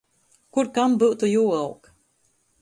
[0.57, 1.81] Kur kam byutu juoaug.